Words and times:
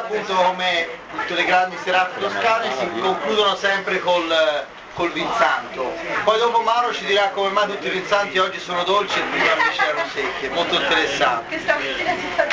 appunto 0.00 0.34
come 0.34 0.88
tutte 1.10 1.34
le 1.34 1.44
grandi 1.44 1.76
serate 1.82 2.18
toscane 2.18 2.70
si 2.78 3.00
concludono 3.00 3.54
sempre 3.56 3.98
col, 4.00 4.64
col 4.94 5.12
vinsanto. 5.12 5.94
Poi 6.24 6.38
dopo 6.38 6.60
Maro 6.62 6.92
ci 6.92 7.04
dirà 7.04 7.28
come 7.28 7.50
mai 7.50 7.66
tutti 7.66 7.86
i 7.86 7.90
vinsanti 7.90 8.38
oggi 8.38 8.58
sono 8.58 8.82
dolci 8.84 9.18
e 9.18 9.22
prima 9.22 9.52
invece 9.52 9.84
erano 9.84 10.08
secchi, 10.12 10.46
è 10.46 10.48
molto 10.48 10.74
interessante. 10.74 11.58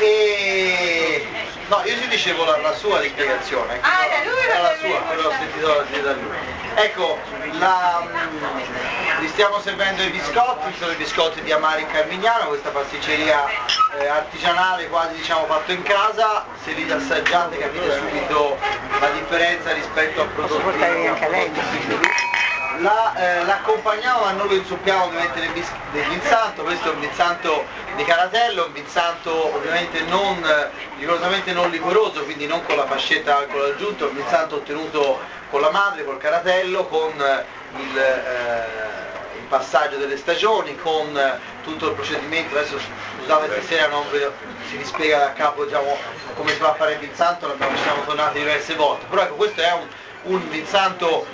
E... 0.00 1.52
No, 1.68 1.80
io 1.84 1.98
ti 1.98 2.08
dicevo 2.08 2.44
la, 2.44 2.58
la 2.58 2.74
sua 2.74 3.02
spiegazione. 3.02 3.80
Ah, 3.80 4.06
da 4.08 4.30
lui 4.30 4.44
Era 4.48 4.60
la 4.60 4.76
sua, 4.78 4.98
però 5.08 5.28
ho 5.28 5.32
sentito 5.32 5.66
da 6.02 6.12
lui. 6.12 6.36
Ecco, 6.74 7.18
la, 7.52 8.02
vi 9.20 9.28
stiamo 9.28 9.60
servendo 9.60 10.02
i 10.02 10.10
biscotti, 10.10 10.74
sono 10.78 10.92
i 10.92 10.96
biscotti 10.96 11.40
di 11.42 11.52
Amari 11.52 11.86
Carmignano, 11.86 12.48
questa 12.48 12.70
pasticceria 12.70 13.46
eh, 13.98 14.06
artigianale 14.06 14.88
quasi 14.88 15.14
diciamo 15.14 15.46
fatto 15.46 15.72
in 15.72 15.82
casa, 15.82 16.44
se 16.62 16.72
li 16.72 16.90
assaggiate 16.90 17.56
capite 17.58 17.96
subito 17.96 18.58
la 19.00 19.08
differenza 19.10 19.72
rispetto 19.72 20.22
a 20.22 20.24
prodotti. 20.26 20.62
portare 20.62 20.94
via 20.96 21.10
anche 21.12 21.28
lei? 21.28 21.50
La, 22.80 23.14
eh, 23.16 23.44
noi 24.34 24.48
lo 24.48 24.54
insuppiamo 24.54 25.04
ovviamente 25.04 25.38
del, 25.40 25.50
bis- 25.52 25.70
del 25.92 26.08
vinsanto, 26.08 26.62
questo 26.62 26.90
è 26.90 26.92
un 26.94 27.00
vinsanto 27.00 27.64
di 27.94 28.04
caratello, 28.04 28.66
un 28.66 28.72
vinsanto 28.72 29.54
ovviamente 29.54 30.00
non, 30.02 30.44
eh, 30.44 30.70
rigorosamente 30.98 31.52
non 31.52 31.70
liquoroso, 31.70 32.24
quindi 32.24 32.46
non 32.46 32.64
con 32.64 32.76
la 32.76 32.86
fascetta 32.86 33.36
alcol 33.36 33.72
aggiunto, 33.74 34.08
un 34.08 34.14
vinsanto 34.16 34.56
ottenuto 34.56 35.20
con 35.50 35.60
la 35.60 35.70
madre, 35.70 36.04
col 36.04 36.18
caratello, 36.18 36.86
con 36.86 37.12
eh, 37.20 37.44
il, 37.80 37.96
eh, 37.96 39.36
il 39.38 39.44
passaggio 39.48 39.96
delle 39.96 40.16
stagioni, 40.16 40.76
con 40.76 41.16
eh, 41.16 41.38
tutto 41.62 41.88
il 41.88 41.94
procedimento, 41.94 42.56
adesso 42.58 42.78
scusate 43.18 43.50
stasera 43.52 43.86
non 43.86 44.04
ve 44.10 44.30
si 44.68 44.76
rispiega 44.76 45.18
da 45.18 45.32
capo 45.32 45.64
diciamo, 45.64 45.96
come 46.34 46.52
si 46.52 46.58
va 46.58 46.70
a 46.70 46.74
fare 46.74 46.94
il 46.94 46.98
vinsanto, 46.98 47.46
l'abbiamo- 47.46 47.76
siamo 47.76 48.02
tornati 48.04 48.38
diverse 48.38 48.74
volte, 48.74 49.06
però 49.08 49.22
ecco 49.22 49.34
questo 49.34 49.60
è 49.60 49.72
un, 49.72 49.86
un 50.34 50.48
vinsanto 50.48 51.26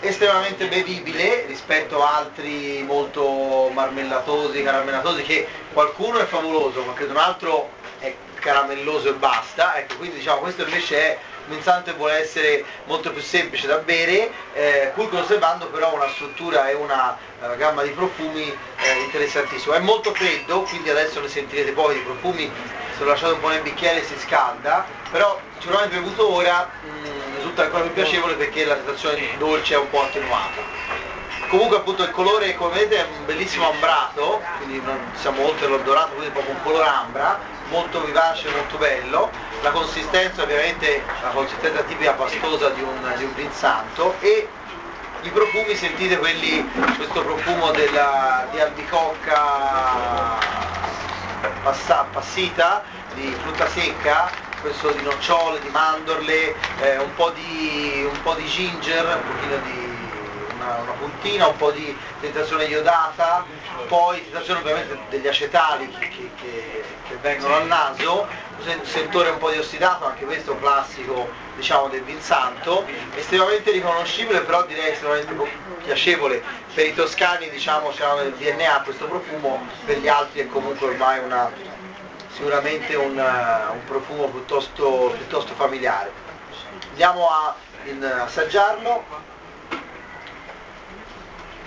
estremamente 0.00 0.66
bevibile 0.66 1.44
rispetto 1.46 2.02
a 2.02 2.16
altri 2.16 2.82
molto 2.86 3.70
marmellatosi, 3.72 4.62
caramellatosi, 4.62 5.22
che 5.22 5.46
qualcuno 5.72 6.18
è 6.18 6.24
favoloso, 6.24 6.82
ma 6.82 6.92
credo 6.94 7.12
un 7.12 7.18
altro 7.18 7.70
è 7.98 8.14
caramelloso 8.38 9.10
e 9.10 9.12
basta, 9.14 9.76
ecco, 9.76 9.96
quindi 9.96 10.16
diciamo 10.16 10.40
questo 10.40 10.62
invece 10.62 10.96
è 10.96 11.18
che 11.84 11.92
vuole 11.92 12.14
essere 12.14 12.64
molto 12.84 13.10
più 13.10 13.20
semplice 13.20 13.66
da 13.66 13.78
bere, 13.78 14.30
eh, 14.54 14.92
pur 14.94 15.08
conservando 15.08 15.66
però 15.66 15.92
una 15.94 16.08
struttura 16.08 16.68
e 16.68 16.74
una 16.74 17.16
eh, 17.42 17.56
gamma 17.56 17.82
di 17.82 17.90
profumi 17.90 18.44
eh, 18.44 19.00
interessantissimo. 19.04 19.74
È 19.74 19.80
molto 19.80 20.14
freddo, 20.14 20.62
quindi 20.62 20.90
adesso 20.90 21.20
ne 21.20 21.28
sentirete 21.28 21.72
poi 21.72 21.94
di 21.94 22.00
profumi, 22.00 22.50
se 22.96 23.02
lo 23.02 23.10
lasciate 23.10 23.32
un 23.32 23.40
po' 23.40 23.48
nel 23.48 23.62
bicchiere 23.62 24.04
si 24.04 24.16
scalda, 24.18 24.86
però 25.10 25.40
sicuramente 25.58 25.96
bevuto 25.96 26.32
ora 26.34 26.68
mh, 26.80 27.36
risulta 27.36 27.62
ancora 27.64 27.82
più 27.84 27.92
piacevole 27.92 28.34
perché 28.34 28.64
la 28.64 28.76
sensazione 28.76 29.36
dolce 29.38 29.74
è 29.74 29.78
un 29.78 29.90
po' 29.90 30.02
attenuata. 30.02 30.78
Comunque 31.48 31.78
appunto 31.78 32.04
il 32.04 32.10
colore 32.12 32.54
come 32.54 32.74
vedete 32.74 32.98
è 32.98 33.06
un 33.18 33.24
bellissimo 33.24 33.68
ambrato, 33.70 34.40
quindi 34.58 34.80
non 34.84 34.98
siamo 35.14 35.46
oltre 35.48 35.66
l'or 35.66 35.80
dorato, 35.80 36.14
quindi 36.14 36.30
proprio 36.30 36.54
un 36.54 36.62
colore 36.62 36.86
ambra, 36.86 37.40
molto 37.70 38.04
vivace, 38.04 38.48
molto 38.50 38.76
bello. 38.76 39.30
La 39.62 39.70
consistenza 39.70 40.42
ovviamente 40.42 41.02
la 41.22 41.30
consistenza 41.30 41.82
tipica 41.82 42.12
pastosa 42.12 42.68
di 42.68 42.80
un, 42.82 43.14
di 43.16 43.24
un 43.24 43.34
vinsanto 43.34 44.14
e 44.20 44.48
i 45.22 45.28
profumi 45.30 45.74
sentite 45.74 46.18
quelli, 46.18 46.70
questo 46.96 47.22
profumo 47.22 47.72
della, 47.72 48.46
di 48.52 48.60
albicocca 48.60 49.38
passa- 51.62 52.06
passita, 52.12 52.84
di 53.14 53.36
frutta 53.42 53.68
secca, 53.68 54.30
questo 54.60 54.90
di 54.90 55.02
nocciole, 55.02 55.60
di 55.60 55.68
mandorle, 55.68 56.54
eh, 56.80 56.98
un, 56.98 57.14
po 57.14 57.30
di, 57.30 58.06
un 58.08 58.22
po' 58.22 58.34
di 58.34 58.46
ginger, 58.46 59.04
un 59.06 59.32
pochino 59.34 59.56
di 59.58 59.98
una, 60.56 60.76
una 60.82 60.92
puntina, 60.92 61.46
un 61.48 61.56
po' 61.56 61.70
di 61.70 61.96
tentazione 62.20 62.64
iodata, 62.64 63.44
poi 63.88 64.22
tentazione 64.22 64.60
ovviamente 64.60 64.98
degli 65.08 65.26
acetali 65.26 65.88
che, 65.88 66.08
che- 66.08 66.30
che- 66.40 66.84
che 67.08 67.16
vengono 67.22 67.56
al 67.56 67.66
naso, 67.66 68.26
un 68.58 68.62
sen- 68.64 68.84
sentore 68.84 69.30
un 69.30 69.38
po' 69.38 69.50
di 69.50 69.58
ossidato, 69.58 70.04
anche 70.06 70.24
questo 70.24 70.56
classico 70.58 71.28
diciamo 71.56 71.88
del 71.88 72.02
vinsanto, 72.02 72.86
estremamente 73.16 73.70
riconoscibile 73.72 74.40
però 74.42 74.64
direi 74.64 74.92
estremamente 74.92 75.34
piacevole. 75.82 76.42
Per 76.72 76.86
i 76.86 76.94
toscani 76.94 77.48
diciamo 77.50 77.88
c'è 77.88 78.04
nel 78.16 78.32
DNA 78.34 78.82
questo 78.84 79.06
profumo, 79.06 79.66
per 79.84 79.98
gli 79.98 80.06
altri 80.08 80.40
è 80.40 80.46
comunque 80.46 80.86
ormai 80.88 81.18
una, 81.18 81.50
sicuramente 82.32 82.94
un, 82.94 83.18
eh, 83.18 83.72
un 83.72 83.84
profumo 83.86 84.28
piuttosto, 84.28 85.12
piuttosto 85.16 85.54
familiare. 85.54 86.12
Andiamo 86.90 87.28
a 87.28 87.54
in- 87.84 88.02
assaggiarlo, 88.04 89.04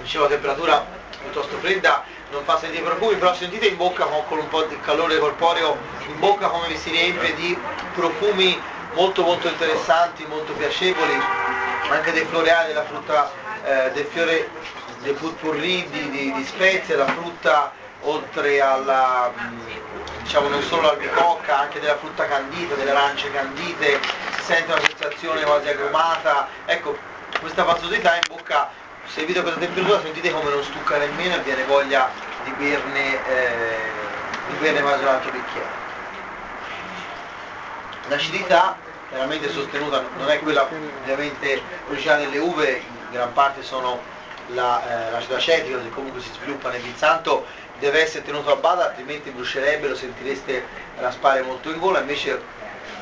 dicevo 0.00 0.24
a 0.24 0.28
temperatura 0.28 0.84
piuttosto 1.20 1.56
fredda, 1.58 2.04
non 2.30 2.44
fa 2.44 2.58
sentire 2.58 2.82
i 2.82 2.84
profumi, 2.84 3.14
però 3.16 3.34
sentite 3.34 3.66
in 3.66 3.76
bocca 3.76 4.04
con, 4.04 4.24
con 4.26 4.38
un 4.38 4.48
po' 4.48 4.62
di 4.62 4.78
calore 4.80 5.18
corporeo, 5.18 5.78
in 6.06 6.18
bocca 6.18 6.48
come 6.48 6.68
vi 6.68 6.76
si 6.76 6.90
riempie 6.90 7.34
di 7.34 7.58
profumi 7.94 8.60
molto 8.94 9.22
molto 9.22 9.48
interessanti, 9.48 10.24
molto 10.26 10.52
piacevoli, 10.52 11.18
anche 11.90 12.12
dei 12.12 12.24
floreali 12.24 12.68
della 12.68 12.84
frutta, 12.84 13.30
eh, 13.64 13.90
del 13.92 14.04
fiore 14.06 14.50
del 15.02 15.14
purpurri 15.14 15.88
di, 15.90 16.10
di, 16.10 16.32
di 16.32 16.44
spezie, 16.44 16.94
la 16.96 17.06
frutta 17.06 17.72
oltre 18.02 18.60
alla, 18.60 19.32
mh, 19.34 20.22
diciamo 20.22 20.48
non 20.48 20.62
solo 20.62 20.82
l'albicocca, 20.82 21.58
anche 21.60 21.80
della 21.80 21.96
frutta 21.96 22.26
candita, 22.26 22.74
delle 22.74 22.90
arance 22.90 23.30
candite, 23.30 24.00
si 24.36 24.42
sente 24.42 24.72
una 24.72 24.80
sensazione 24.80 25.42
quasi 25.42 25.68
agrumata, 25.68 26.48
ecco, 26.64 26.96
questa 27.40 27.64
pazzosità 27.64 28.14
in 28.14 28.26
bocca, 28.28 28.70
servita 29.06 29.40
a 29.40 29.42
questa 29.42 29.60
temperatura, 29.60 30.00
sentite 30.00 30.30
come 30.32 30.50
non 30.50 30.62
stucca 30.62 30.96
nemmeno 30.96 31.36
e 31.36 31.40
viene 31.40 31.64
voglia 31.64 32.10
di 32.44 32.50
berne, 32.52 33.26
eh, 33.26 33.90
di 34.48 34.54
berne 34.54 34.80
quasi 34.80 35.02
un 35.02 35.08
altro 35.08 35.30
bicchiere. 35.30 35.80
L'acidità 38.08 38.76
veramente 39.10 39.50
sostenuta 39.50 40.02
non 40.16 40.28
è 40.28 40.38
quella 40.40 40.62
ovviamente 40.64 41.62
originale 41.88 42.24
delle 42.24 42.38
uve, 42.38 42.82
in 42.86 43.10
gran 43.10 43.32
parte 43.32 43.62
sono 43.62 44.00
la, 44.54 45.08
eh, 45.08 45.10
l'acido 45.10 45.36
acetico 45.36 45.80
che 45.80 45.90
comunque 45.90 46.20
si 46.20 46.30
sviluppa 46.32 46.70
nel 46.70 46.80
vinsanto, 46.80 47.46
deve 47.78 48.02
essere 48.02 48.24
tenuto 48.24 48.52
a 48.52 48.56
bada 48.56 48.84
altrimenti 48.84 49.30
brucierebbe, 49.30 49.88
lo 49.88 49.96
sentireste 49.96 50.64
raspare 50.98 51.42
molto 51.42 51.70
in 51.70 51.78
gola, 51.78 52.00
invece 52.00 52.40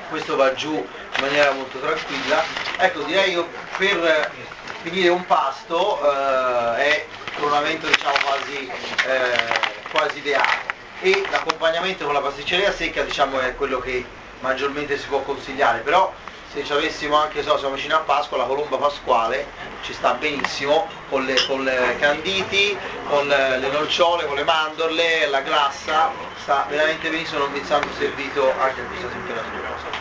questo 0.09 0.37
va 0.37 0.53
giù 0.55 0.75
in 0.75 1.21
maniera 1.21 1.53
molto 1.53 1.79
tranquilla. 1.79 2.43
Ecco, 2.79 3.03
direi 3.03 3.33
io 3.33 3.47
per 3.77 4.05
eh, 4.05 4.31
finire 4.83 5.09
un 5.09 5.25
pasto 5.27 6.01
eh, 6.03 6.77
è 6.77 7.07
un 7.39 7.45
ornamento 7.45 7.87
diciamo 7.87 8.17
quasi, 8.25 8.71
eh, 9.07 9.89
quasi 9.91 10.19
ideale. 10.19 10.69
E 11.03 11.23
l'accompagnamento 11.31 12.05
con 12.05 12.15
la 12.15 12.21
pasticceria 12.21 12.73
secca 12.73 13.03
diciamo 13.03 13.41
è 13.41 13.55
quello 13.55 13.79
che 13.79 14.05
maggiormente 14.41 14.99
si 14.99 15.07
può 15.07 15.21
consigliare, 15.21 15.81
però 15.81 16.13
se 16.53 16.65
ci 16.65 16.73
avessimo 16.73 17.17
anche, 17.17 17.43
so, 17.43 17.57
siamo 17.59 17.75
vicino 17.75 17.95
a 17.95 18.01
Pasqua, 18.01 18.37
la 18.37 18.45
colomba 18.45 18.77
pasquale 18.77 19.47
ci 19.83 19.93
sta 19.93 20.15
benissimo 20.15 20.89
con 21.09 21.25
le, 21.25 21.35
con 21.47 21.63
le 21.63 21.97
canditi, 21.99 22.77
con 23.09 23.29
le, 23.29 23.59
le 23.59 23.71
nocciole, 23.71 24.27
con 24.27 24.35
le 24.35 24.45
mandorle, 24.45 25.29
la 25.29 25.41
glassa, 25.43 26.11
sta 26.43 26.67
veramente 26.69 27.09
benissimo, 27.09 27.41
non 27.41 27.53
mi 27.53 27.65
servito 27.65 28.53
anche 28.59 28.81
a 28.81 28.85
questa 28.85 29.07
temperatura. 29.09 30.00